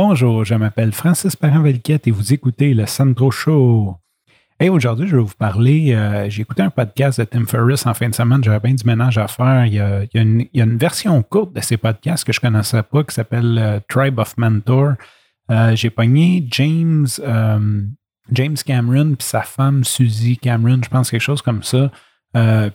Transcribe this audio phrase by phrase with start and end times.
[0.00, 3.96] Bonjour, je m'appelle Francis Parent-Velquette et vous écoutez le Sandro Show.
[4.60, 5.94] Et aujourd'hui, je vais vous parler.
[5.94, 8.44] euh, J'ai écouté un podcast de Tim Ferriss en fin de semaine.
[8.44, 9.64] J'avais bien du ménage à faire.
[9.64, 12.82] Il y, a, il une, il version courte de ces podcasts que je ne connaissais
[12.82, 14.96] pas qui s'appelle euh, Tribe of Mentor.
[15.50, 17.06] Euh, J'ai pogné James,
[18.32, 21.90] James Cameron puis sa femme Suzy Cameron, je pense quelque chose comme ça.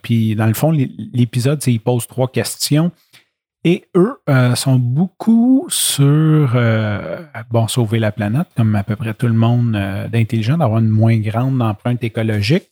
[0.02, 2.92] Puis dans le fond, l'épisode, c'est ils posent trois questions.
[3.64, 7.22] Et eux euh, sont beaucoup sur, euh,
[7.52, 10.90] bon, sauver la planète, comme à peu près tout le monde euh, d'intelligent, d'avoir une
[10.90, 12.72] moins grande empreinte écologique.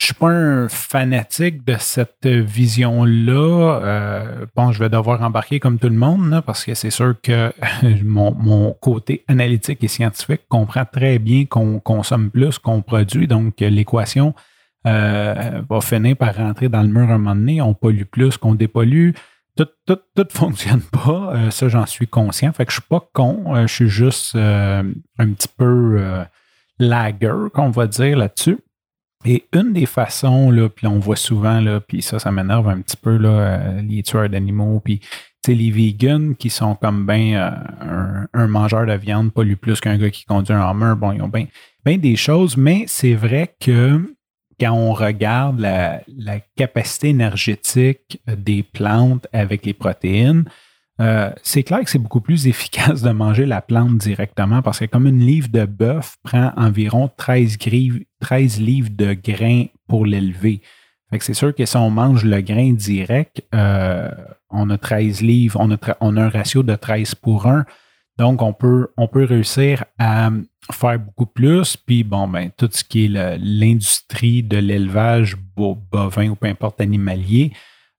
[0.00, 3.80] Je suis pas un fanatique de cette vision-là.
[3.82, 7.14] Euh, bon, je vais devoir embarquer comme tout le monde, là, parce que c'est sûr
[7.22, 7.52] que
[8.04, 13.28] mon, mon, côté analytique et scientifique comprend très bien qu'on consomme plus qu'on produit.
[13.28, 14.34] Donc, l'équation
[14.84, 17.60] va finir par rentrer dans le mur un moment donné.
[17.60, 19.10] On pollue plus qu'on dépollue
[19.58, 21.32] tout, tout, tout fonctionne pas.
[21.34, 22.52] Euh, ça, j'en suis conscient.
[22.52, 23.56] Fait que je suis pas con.
[23.56, 24.84] Euh, je suis juste euh,
[25.18, 26.24] un petit peu euh,
[26.78, 28.58] lagueur, qu'on va dire là-dessus.
[29.24, 32.80] Et une des façons, là, puis on voit souvent, là, puis ça, ça m'énerve un
[32.80, 35.00] petit peu, là, euh, les tueurs d'animaux, puis
[35.48, 40.10] les vegans qui sont comme ben un, un, mangeur de viande pollue plus qu'un gars
[40.10, 40.94] qui conduit un Hummer.
[40.94, 41.46] Bon, ils ont bien
[41.86, 44.14] ben des choses, mais c'est vrai que
[44.60, 46.00] quand on regarde la,
[46.56, 50.44] capacité énergétique des plantes avec les protéines,
[51.00, 54.86] euh, c'est clair que c'est beaucoup plus efficace de manger la plante directement parce que
[54.86, 60.60] comme une livre de bœuf prend environ 13, grives, 13 livres de grains pour l'élever.
[61.20, 64.10] c'est sûr que si on mange le grain direct, euh,
[64.50, 67.64] on a 13 livres, on a, on a un ratio de 13 pour 1.
[68.18, 70.30] Donc, on peut, réussir à
[70.72, 71.76] faire beaucoup plus.
[71.76, 77.52] Puis, bon, ben, tout ce qui est l'industrie de l'élevage bovin ou peu importe animalier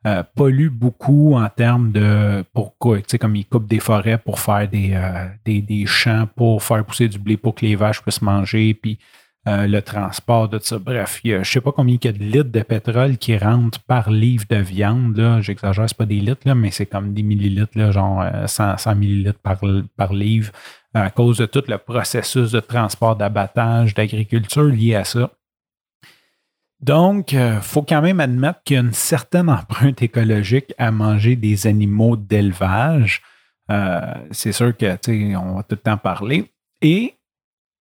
[0.08, 4.40] euh, pollue beaucoup en termes de pourquoi, tu sais, comme ils coupent des forêts pour
[4.40, 8.02] faire des, euh, des, des, champs, pour faire pousser du blé pour que les vaches
[8.02, 8.98] puissent manger, puis
[9.48, 10.80] euh, le transport de ça.
[10.80, 13.18] Bref, il y a, je sais pas combien il y a de litres de pétrole
[13.18, 15.18] qui rentrent par livre de viande.
[15.18, 15.42] Là.
[15.42, 18.96] J'exagère, c'est pas des litres, là, mais c'est comme des millilitres, là, genre 100, 100
[18.96, 19.60] millilitres par,
[19.96, 20.52] par livre
[20.94, 25.32] à cause de tout le processus de transport, d'abattage, d'agriculture lié à ça.
[26.82, 30.92] Donc, il euh, faut quand même admettre qu'il y a une certaine empreinte écologique à
[30.92, 33.22] manger des animaux d'élevage.
[33.70, 36.52] Euh, c'est sûr que, on va tout le temps parler.
[36.82, 37.16] Et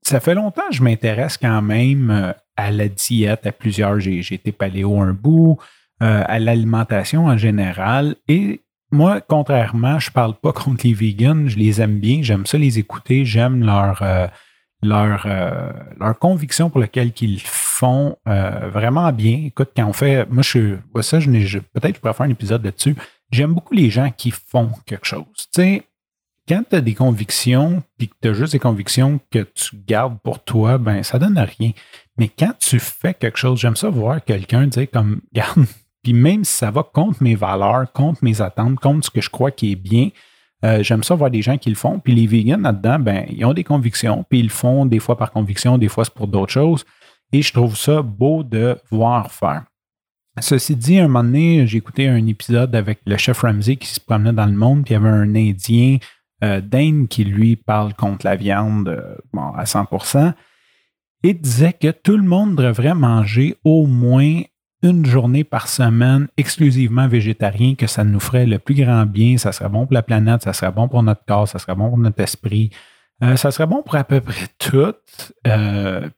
[0.03, 4.01] ça fait longtemps que je m'intéresse quand même euh, à la diète, à plusieurs.
[4.01, 5.59] J'ai été paléo un bout,
[6.03, 8.17] euh, à l'alimentation en général.
[8.27, 12.59] Et moi, contrairement, je parle pas contre les vegans, je les aime bien, j'aime ça
[12.59, 14.27] les écouter, j'aime leur, euh,
[14.83, 15.27] leur,
[15.99, 19.43] leur conviction pour laquelle ils font vraiment bien.
[19.47, 22.65] Écoute, quand on fait, moi, je ouais, ça, je peut-être je pourrais faire un épisode
[22.65, 22.95] là-dessus.
[23.31, 25.27] J'aime beaucoup les gens qui font quelque chose.
[25.53, 25.83] Tu sais,
[26.49, 30.19] quand tu as des convictions, puis que tu as juste des convictions que tu gardes
[30.23, 31.73] pour toi, ben ça donne rien.
[32.17, 35.67] Mais quand tu fais quelque chose, j'aime ça voir quelqu'un dire comme, garde,
[36.03, 39.31] puis même si ça va contre mes valeurs, contre mes attentes, contre ce que je
[39.31, 40.09] crois qui est bien,
[40.65, 42.01] euh, j'aime ça voir des gens qui le font.
[42.01, 45.17] Puis les vegans là-dedans, ben, ils ont des convictions, puis ils le font des fois
[45.17, 46.85] par conviction, des fois c'est pour d'autres choses.
[47.33, 49.65] Et je trouve ça beau de voir faire.
[50.41, 54.01] Ceci dit, un moment donné, j'ai écouté un épisode avec le chef Ramsey qui se
[54.01, 55.99] promenait dans le monde, puis il y avait un Indien
[56.45, 60.33] euh, d'Inde qui, lui, parle contre la viande euh, bon, à 100%
[61.25, 64.43] et disait que tout le monde devrait manger au moins
[64.83, 69.51] une journée par semaine exclusivement végétarien, que ça nous ferait le plus grand bien, ça
[69.51, 71.99] serait bon pour la planète, ça serait bon pour notre corps, ça serait bon pour
[71.99, 72.71] notre esprit,
[73.25, 74.95] euh, ça serait bon pour à peu près tout.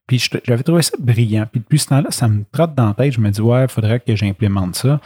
[0.06, 1.46] Puis j'avais trouvé ça brillant.
[1.50, 3.14] Puis depuis ce temps-là, ça me trotte dans la tête.
[3.14, 5.00] Je me dis, ouais, il faudrait que j'implémente ça.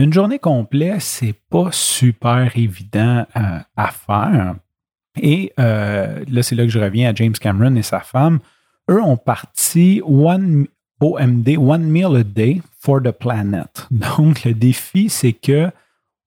[0.00, 4.54] Une journée complète, c'est pas super évident euh, à faire.
[5.20, 8.38] Et euh, là, c'est là que je reviens à James Cameron et sa femme.
[8.90, 10.68] Eux ont parti One
[11.02, 13.88] OMD, One Meal a Day for the Planet.
[13.90, 15.70] Donc, le défi, c'est que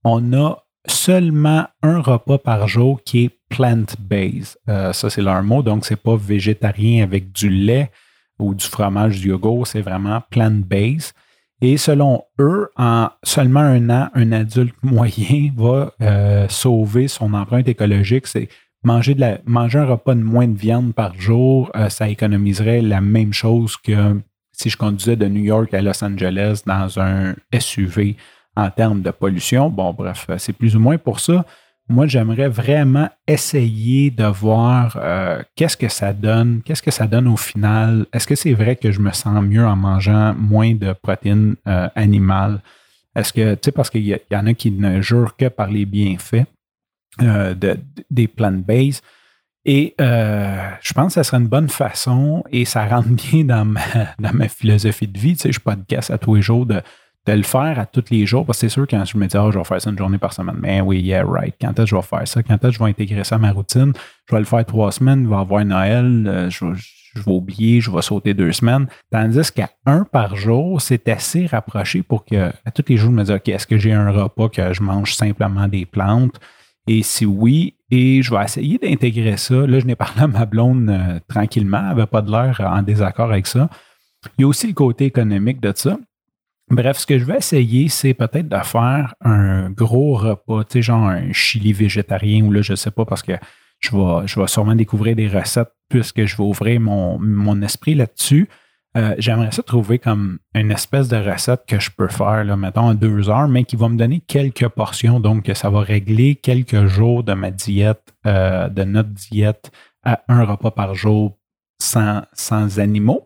[0.04, 4.56] on a seulement un repas par jour qui est plant-based.
[4.70, 5.64] Euh, ça, c'est leur mot.
[5.64, 7.90] Donc, c'est pas végétarien avec du lait
[8.38, 9.66] ou du fromage, du yogourt.
[9.66, 11.16] C'est vraiment plant-based.
[11.64, 17.70] Et selon eux, en seulement un an, un adulte moyen va euh, sauver son empreinte
[17.70, 18.28] écologique.
[18.28, 18.50] C'est
[18.84, 23.78] manger, un repas de moins de viande par jour, euh, ça économiserait la même chose
[23.78, 24.20] que
[24.52, 28.18] si je conduisais de New York à Los Angeles dans un SUV
[28.58, 29.70] en termes de pollution.
[29.70, 31.46] Bon, bref, c'est plus ou moins pour ça.
[31.90, 37.28] Moi, j'aimerais vraiment essayer de voir euh, qu'est-ce que ça donne, qu'est-ce que ça donne
[37.28, 38.06] au final?
[38.14, 41.90] Est-ce que c'est vrai que je me sens mieux en mangeant moins de protéines euh,
[41.96, 42.62] animales?
[43.16, 45.86] Est-ce que, tu sais, parce qu'il y, en a qui ne jurent que par les
[45.86, 46.46] bienfaits
[47.22, 47.78] euh, de,
[48.10, 49.04] des plant-based.
[49.66, 53.82] Et je pense que ça serait une bonne façon et ça rentre bien dans ma,
[54.20, 55.36] dans ma philosophie de vie.
[55.36, 56.82] Tu sais, je podcast à tous les jours de,
[57.26, 58.46] de le faire à tous les jours.
[58.46, 60.18] Parce que c'est sûr, quand je me dis, ah, je vais faire ça une journée
[60.18, 61.56] par semaine, mais oui, yeah, right.
[61.60, 62.44] Quand est-ce que je vais faire ça?
[62.44, 63.94] Quand est-ce que je vais intégrer ça à ma routine?
[64.30, 67.80] Je vais le faire trois semaines, il va y avoir Noël, euh, je, vais oublier,
[67.82, 68.88] je vais sauter deux semaines.
[69.12, 73.16] Tandis qu'à un par jour, c'est assez rapproché pour que à tous les jours, je
[73.16, 76.40] me dise, OK, est-ce que j'ai un repas que je mange simplement des plantes?
[76.88, 79.54] Et si oui, et je vais essayer d'intégrer ça.
[79.54, 82.82] Là, je n'ai parlé à ma blonde euh, tranquillement, elle n'avait pas de l'air en
[82.82, 83.70] désaccord avec ça.
[84.38, 85.98] Il y a aussi le côté économique de ça.
[86.70, 90.82] Bref, ce que je vais essayer, c'est peut-être de faire un gros repas, tu sais,
[90.82, 93.34] genre un chili végétarien ou là, je sais pas, parce que
[93.80, 98.48] je vais, sûrement découvrir des recettes puisque je vais ouvrir mon, esprit là-dessus.
[98.96, 102.82] Euh, j'aimerais ça trouver comme une espèce de recette que je peux faire, là, mettons,
[102.82, 105.20] en deux heures, mais qui va me donner quelques portions.
[105.20, 109.72] Donc, ça va régler quelques jours de ma diète, euh, de notre diète
[110.04, 111.38] à un repas par jour
[111.80, 113.26] sans animaux,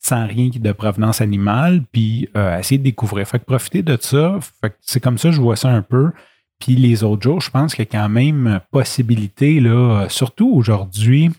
[0.00, 3.28] sans rien de provenance animale, puis euh, essayer de découvrir.
[3.28, 4.38] Fait que profiter de ça.
[4.80, 6.10] c'est comme ça que je vois ça un peu.
[6.58, 11.30] Puis les autres jours, je pense qu'il y a quand même possibilité, là, surtout aujourd'hui,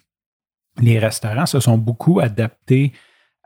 [0.79, 2.93] les restaurants se sont beaucoup adaptés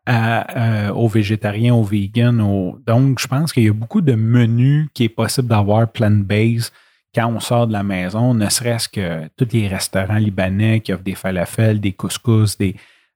[0.07, 2.77] euh, aux végétariens, aux vegans.
[2.85, 6.71] Donc, je pense qu'il y a beaucoup de menus qui est possible d'avoir plant-based
[7.15, 11.03] quand on sort de la maison, ne serait-ce que tous les restaurants libanais qui offrent
[11.03, 12.75] des falafels, des couscous, des.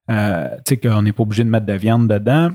[0.09, 2.49] Euh, tu sais, qu'on n'est pas obligé de mettre de viande dedans.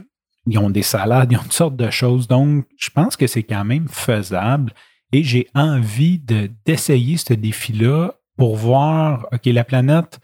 [0.46, 2.28] Ils ont des salades, ils ont toutes sortes de choses.
[2.28, 4.72] Donc, je pense que c'est quand même faisable
[5.12, 6.18] et j'ai envie
[6.66, 10.18] d'essayer ce défi-là pour voir, OK, la planète,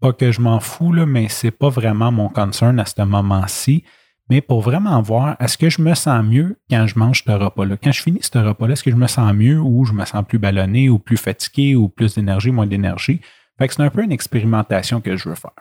[0.00, 3.82] pas que je m'en fous, là, mais c'est pas vraiment mon concern à ce moment-ci.
[4.28, 7.76] Mais pour vraiment voir, est-ce que je me sens mieux quand je mange ce repas-là?
[7.76, 10.24] Quand je finis ce repas-là, est-ce que je me sens mieux ou je me sens
[10.26, 13.20] plus ballonné ou plus fatigué ou plus d'énergie, moins d'énergie?
[13.58, 15.52] Fait que c'est un peu une expérimentation que je veux faire.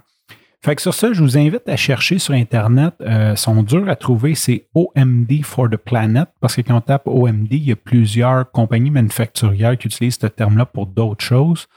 [0.65, 2.95] Fait que sur ça, je vous invite à chercher sur Internet.
[3.01, 7.03] Euh, sont durs à trouver, c'est OMD for the Planet, parce que quand on tape
[7.05, 11.67] OMD, il y a plusieurs compagnies manufacturières qui utilisent ce terme-là pour d'autres choses.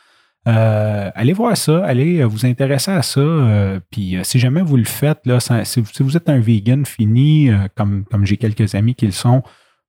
[0.46, 3.20] Euh, allez voir ça, allez euh, vous intéresser à ça.
[3.20, 8.06] Euh, puis si jamais vous le faites, là, si, vous êtes un vegan fini, comme,
[8.06, 9.42] comme j'ai quelques amis qui le sont,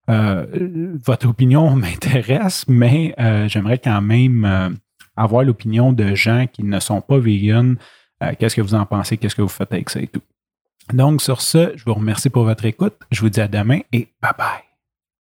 [0.09, 3.15] votre opinion m'intéresse, mais
[3.47, 4.77] j'aimerais quand même
[5.15, 7.77] avoir l'opinion de gens qui ne sont pas vegan.
[8.37, 9.17] Qu'est-ce que vous en pensez?
[9.17, 10.21] Qu'est-ce que vous faites avec ça et tout?
[10.93, 12.95] Donc, sur ce, je vous remercie pour votre écoute.
[13.11, 14.68] Je vous dis à demain et bye bye.